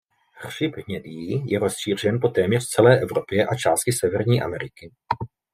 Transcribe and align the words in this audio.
Hřib 0.33 0.75
hnědý 0.77 1.43
je 1.51 1.59
rozšířen 1.59 2.19
po 2.21 2.29
téměř 2.29 2.65
celé 2.67 2.99
Evropě 3.01 3.45
a 3.45 3.55
části 3.55 3.91
Severní 3.91 4.41
Ameriky. 4.41 4.91